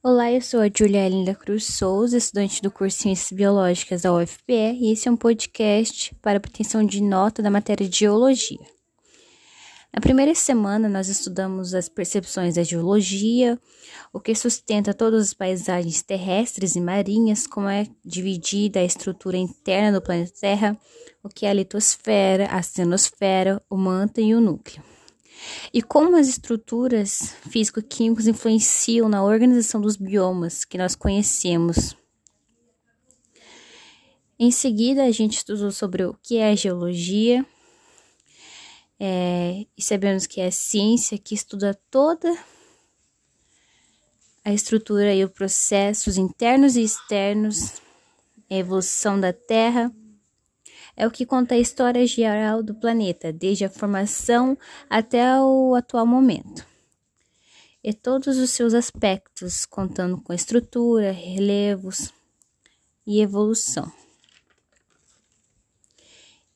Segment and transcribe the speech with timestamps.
[0.00, 4.78] Olá, eu sou a Julia Linda Cruz Souza, estudante do curso Ciências Biológicas da UFPE,
[4.80, 8.64] e esse é um podcast para obtenção de nota da matéria de Geologia.
[9.92, 13.58] Na primeira semana, nós estudamos as percepções da geologia,
[14.12, 19.98] o que sustenta todas as paisagens terrestres e marinhas, como é dividida a estrutura interna
[19.98, 20.78] do planeta Terra,
[21.24, 24.80] o que é a litosfera, a astenosfera, o manto e o núcleo
[25.72, 31.96] e como as estruturas físico-químicas influenciam na organização dos biomas que nós conhecemos.
[34.38, 37.44] Em seguida, a gente estudou sobre o que é a geologia,
[39.00, 42.36] é, e sabemos que é a ciência que estuda toda
[44.44, 47.74] a estrutura e os processos internos e externos,
[48.50, 49.92] a evolução da Terra
[50.98, 54.58] é o que conta a história geral do planeta, desde a formação
[54.90, 56.66] até o atual momento.
[57.84, 62.12] E todos os seus aspectos, contando com estrutura, relevos
[63.06, 63.90] e evolução.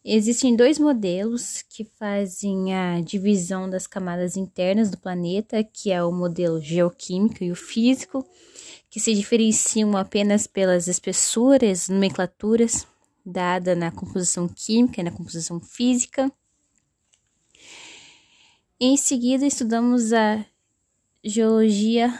[0.04, 6.10] Existem dois modelos que fazem a divisão das camadas internas do planeta, que é o
[6.10, 8.26] modelo geoquímico e o físico,
[8.90, 12.84] que se diferenciam apenas pelas espessuras, nomenclaturas
[13.24, 16.30] dada na composição química e na composição física.
[18.80, 20.44] Em seguida, estudamos a
[21.22, 22.12] geologia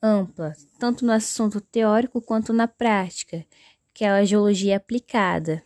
[0.00, 3.44] ampla, tanto no assunto teórico quanto na prática,
[3.92, 5.62] que é a geologia aplicada,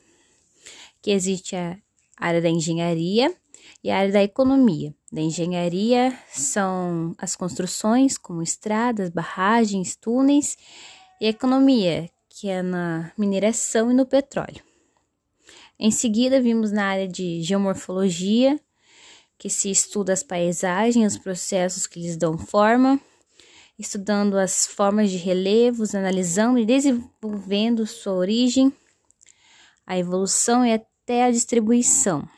[1.02, 1.76] que existe a
[2.16, 3.34] área da engenharia
[3.82, 4.94] e a área da economia.
[5.10, 10.56] Da engenharia são as construções, como estradas, barragens, túneis,
[11.20, 14.62] e a economia, que é na mineração e no petróleo.
[15.78, 18.58] Em seguida, vimos na área de geomorfologia,
[19.38, 23.00] que se estuda as paisagens, os processos que lhes dão forma,
[23.78, 28.72] estudando as formas de relevos, analisando e desenvolvendo sua origem,
[29.86, 32.28] a evolução e até a distribuição.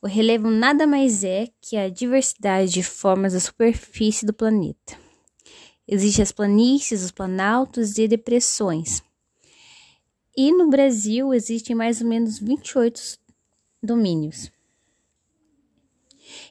[0.00, 5.07] O relevo nada mais é que a diversidade de formas da superfície do planeta.
[5.88, 9.02] Existem as planícies, os planaltos e depressões.
[10.36, 13.18] E no Brasil existem mais ou menos 28
[13.82, 14.52] domínios.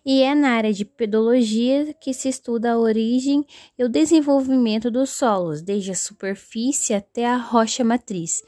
[0.04, 3.46] E é na área de pedologia que se estuda a origem
[3.78, 8.42] e o desenvolvimento dos solos, desde a superfície até a rocha matriz.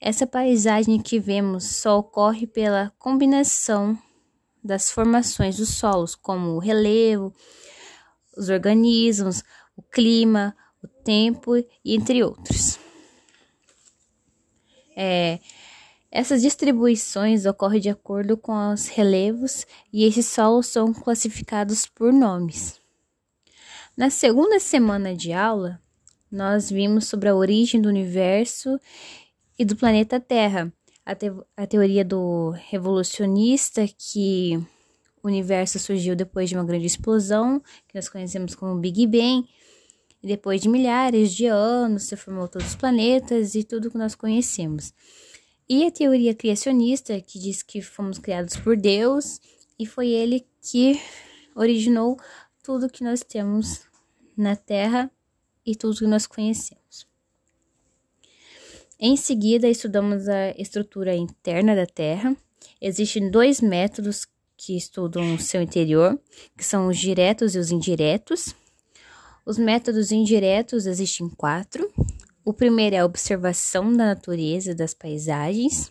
[0.00, 3.98] Essa paisagem que vemos só ocorre pela combinação
[4.62, 7.32] das formações dos solos, como o relevo,
[8.36, 9.42] os organismos,
[9.78, 12.78] o clima, o tempo e entre outros.
[14.96, 15.38] É,
[16.10, 22.80] essas distribuições ocorrem de acordo com os relevos e esses solos são classificados por nomes.
[23.96, 25.80] Na segunda semana de aula,
[26.30, 28.80] nós vimos sobre a origem do universo
[29.56, 30.72] e do planeta Terra,
[31.06, 34.60] a, te a teoria do revolucionista que
[35.22, 39.48] o universo surgiu depois de uma grande explosão, que nós conhecemos como Big Bang,
[40.22, 44.14] e depois de milhares de anos se formou todos os planetas e tudo que nós
[44.14, 44.92] conhecemos.
[45.68, 49.40] E a teoria criacionista, que diz que fomos criados por Deus
[49.78, 51.00] e foi ele que
[51.54, 52.18] originou
[52.62, 53.82] tudo que nós temos
[54.36, 55.10] na Terra
[55.64, 57.06] e tudo que nós conhecemos.
[58.98, 62.36] Em seguida, estudamos a estrutura interna da Terra.
[62.80, 66.18] Existem dois métodos que estudam o seu interior,
[66.56, 68.56] que são os diretos e os indiretos.
[69.48, 71.90] Os métodos indiretos existem quatro.
[72.44, 75.90] O primeiro é a observação da natureza das paisagens,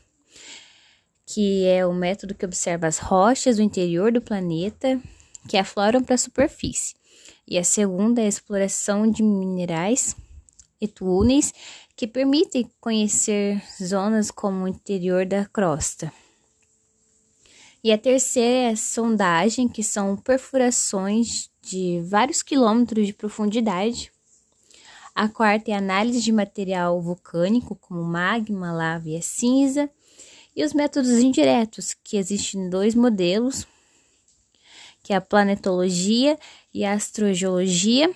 [1.26, 5.02] que é o método que observa as rochas do interior do planeta
[5.50, 6.94] que afloram para a superfície.
[7.48, 10.16] E a segunda é a exploração de minerais
[10.80, 11.52] e túneis
[11.96, 16.14] que permitem conhecer zonas como o interior da crosta.
[17.84, 24.12] E a terceira é a sondagem, que são perfurações de vários quilômetros de profundidade.
[25.14, 29.90] A quarta é análise de material vulcânico, como magma, lava e cinza.
[30.56, 33.68] E os métodos indiretos, que existem dois modelos,
[35.04, 36.38] que é a planetologia
[36.74, 38.14] e a astrogeologia,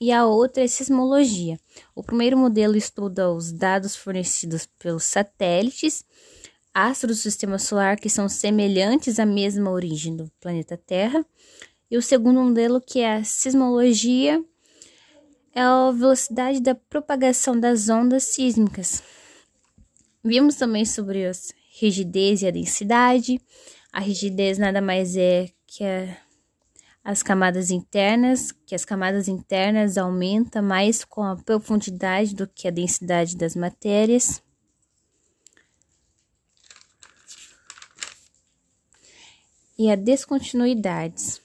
[0.00, 1.58] e a outra é a sismologia.
[1.94, 6.04] O primeiro modelo estuda os dados fornecidos pelos satélites
[6.74, 11.24] astros do sistema solar que são semelhantes à mesma origem do planeta Terra,
[11.94, 14.44] e o segundo modelo, que é a sismologia,
[15.54, 19.00] é a velocidade da propagação das ondas sísmicas.
[20.24, 21.30] Vimos também sobre a
[21.78, 23.40] rigidez e a densidade.
[23.92, 26.16] A rigidez nada mais é que a,
[27.04, 32.72] as camadas internas, que as camadas internas aumentam mais com a profundidade do que a
[32.72, 34.42] densidade das matérias.
[39.78, 41.43] E a descontinuidades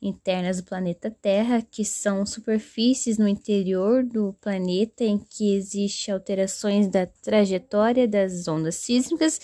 [0.00, 6.88] internas do planeta Terra, que são superfícies no interior do planeta em que existem alterações
[6.88, 9.40] da trajetória das ondas sísmicas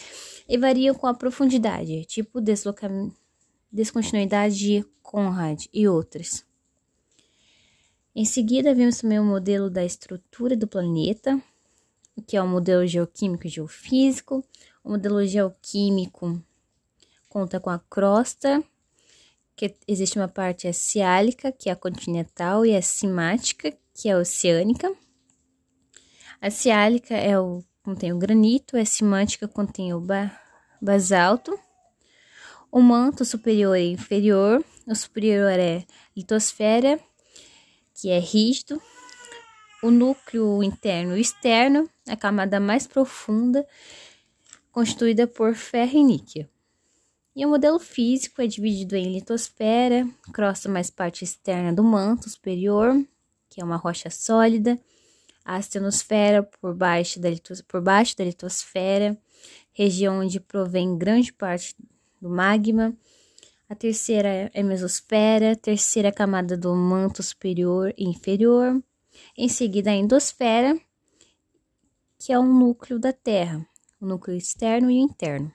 [0.49, 3.17] e variam com a profundidade, tipo deslocamento,
[3.71, 6.45] descontinuidade de Conrad e outras.
[8.15, 11.43] Em seguida, vimos também o modelo da estrutura do planeta,
[12.29, 14.45] que é o modelo geoquímico e geofísico.
[14.85, 16.41] O modelo geoquímico
[17.29, 18.63] conta com a crosta,
[19.57, 24.19] que existe uma parte ciálica, que é a continental, e a cimática, que é a
[24.19, 24.93] oceânica.
[26.41, 30.31] A ciálica é o, contém o granito, a cimática contém o ba,
[30.81, 31.59] basalto.
[32.71, 35.85] O manto superior e inferior, o superior é
[36.17, 36.99] litosfera,
[37.95, 38.83] que é rígido.
[39.83, 43.67] O núcleo interno e externo, a camada mais profunda,
[44.73, 46.54] constituída por ferro e níquel.
[47.37, 52.95] E o modelo físico é dividido em litosfera, crosta mais parte externa do manto superior,
[53.51, 54.79] que é uma rocha sólida,
[55.45, 57.29] a astenosfera por baixo da,
[57.67, 59.19] por baixo da litosfera,
[59.73, 61.75] região onde provém grande parte
[62.21, 62.97] do magma.
[63.69, 68.81] A terceira é a mesosfera, terceira camada do manto superior e inferior.
[69.37, 70.79] Em seguida, a endosfera,
[72.17, 73.67] que é o núcleo da Terra,
[74.01, 75.53] o núcleo externo e interno.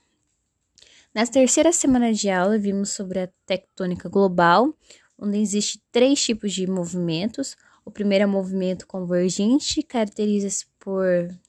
[1.13, 4.71] Na terceira semana de aula, vimos sobre a tectônica global,
[5.17, 7.57] onde existe três tipos de movimentos.
[7.83, 11.06] O primeiro é o movimento convergente, caracteriza-se por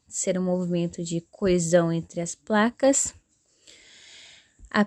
[0.08, 3.14] ser um movimento de coesão entre as placas.
[4.70, 4.86] A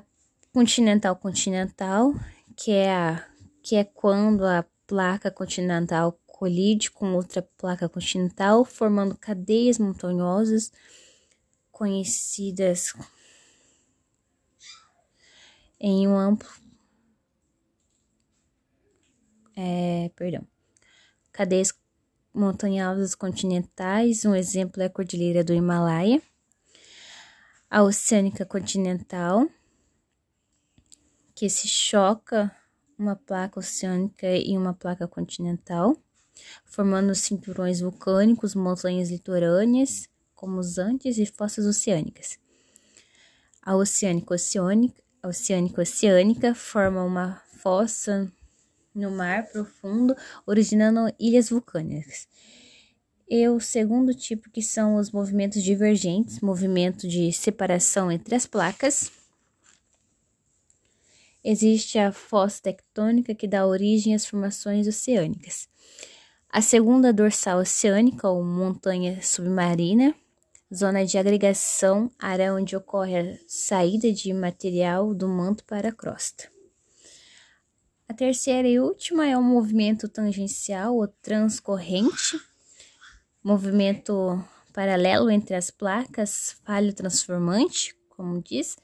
[0.52, 2.12] continental continental,
[2.58, 3.24] que é
[3.62, 10.72] que é quando a placa continental colide com outra placa continental, formando cadeias montanhosas
[11.72, 12.92] conhecidas
[15.86, 16.50] em um amplo.
[19.54, 20.48] É, perdão.
[21.34, 21.74] Cadeias
[22.34, 26.22] montanhosas continentais, um exemplo é a Cordilheira do Himalaia.
[27.70, 29.46] A oceânica continental,
[31.36, 32.56] que se choca
[32.98, 35.98] uma placa oceânica e uma placa continental,
[36.64, 42.40] formando cinturões vulcânicos, montanhas litorâneas, como os Andes e fossas oceânicas.
[43.62, 48.32] A oceânica oceânica oceânico-oceânica forma uma fossa
[48.94, 50.16] no mar profundo,
[50.46, 52.28] originando ilhas vulcânicas.
[53.28, 59.12] E o segundo tipo, que são os movimentos divergentes, movimento de separação entre as placas.
[61.44, 65.68] Existe a fossa tectônica, que dá origem às formações oceânicas.
[66.50, 70.14] A segunda dorsal oceânica, ou montanha submarina,
[70.74, 76.50] Zona de agregação, área onde ocorre a saída de material do manto para a crosta.
[78.10, 82.40] A terceira e última é o movimento tangencial ou transcorrente,
[83.44, 84.44] movimento
[84.74, 88.76] paralelo entre as placas, falho transformante, como diz,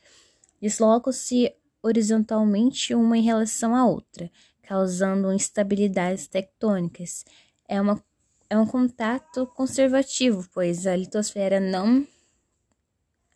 [0.61, 1.51] deslocam-se
[1.81, 4.29] horizontalmente uma em relação à outra,
[4.61, 7.25] causando instabilidades tectônicas.
[7.67, 8.03] É uma
[8.49, 12.05] é um contato conservativo, pois a litosfera não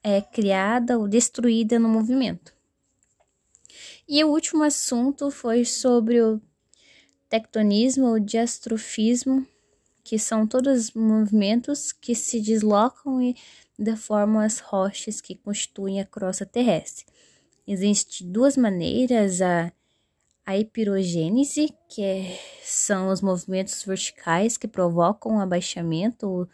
[0.04, 2.54] é criada ou destruída no movimento.
[4.08, 6.42] E o último assunto foi sobre o
[7.30, 9.48] tectonismo ou diastrofismo,
[10.04, 13.36] que são todos os movimentos que se deslocam e
[13.80, 17.06] deformam as rochas que constituem a crosta terrestre.
[17.66, 19.72] Existem duas maneiras, a
[20.46, 26.50] a epirogênese, que é, são os movimentos verticais que provocam o abaixamento ou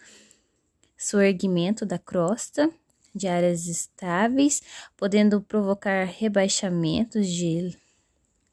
[0.98, 2.70] soerguimento da crosta
[3.16, 4.62] de áreas estáveis,
[4.96, 7.76] podendo provocar rebaixamentos de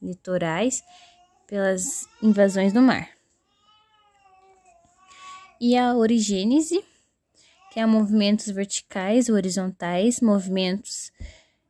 [0.00, 0.82] litorais
[1.46, 3.10] pelas invasões do mar.
[5.60, 6.84] E a origênese,
[7.72, 11.12] que é movimentos verticais horizontais, movimentos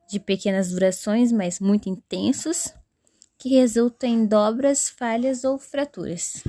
[0.09, 2.73] de pequenas durações, mas muito intensos,
[3.39, 6.43] que resulta em dobras, falhas ou fraturas.